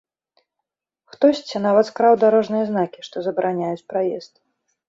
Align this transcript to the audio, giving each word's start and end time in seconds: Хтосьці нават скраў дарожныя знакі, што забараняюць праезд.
Хтосьці 1.15 1.61
нават 1.67 1.85
скраў 1.91 2.13
дарожныя 2.23 2.65
знакі, 2.73 2.99
што 3.09 3.15
забараняюць 3.27 3.87
праезд. 3.95 4.33